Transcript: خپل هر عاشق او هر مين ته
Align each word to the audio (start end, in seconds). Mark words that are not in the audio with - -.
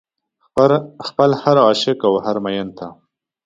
خپل 1.07 1.29
هر 1.41 1.57
عاشق 1.65 1.99
او 2.09 2.13
هر 2.25 2.35
مين 2.43 2.67
ته 2.77 2.87